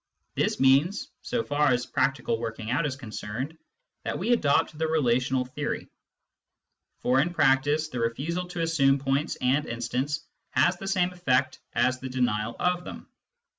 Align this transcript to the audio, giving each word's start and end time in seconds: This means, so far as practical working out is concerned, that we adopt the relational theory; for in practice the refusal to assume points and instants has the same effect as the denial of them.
This 0.33 0.59
means, 0.59 1.11
so 1.21 1.43
far 1.43 1.67
as 1.67 1.85
practical 1.85 2.39
working 2.39 2.71
out 2.71 2.87
is 2.87 2.95
concerned, 2.95 3.55
that 4.01 4.17
we 4.17 4.31
adopt 4.33 4.75
the 4.75 4.87
relational 4.87 5.45
theory; 5.45 5.89
for 7.01 7.19
in 7.21 7.31
practice 7.31 7.87
the 7.89 7.99
refusal 7.99 8.47
to 8.47 8.61
assume 8.61 8.97
points 8.97 9.35
and 9.41 9.67
instants 9.67 10.25
has 10.53 10.75
the 10.77 10.87
same 10.87 11.13
effect 11.13 11.59
as 11.73 11.99
the 11.99 12.09
denial 12.09 12.55
of 12.59 12.83
them. 12.83 13.09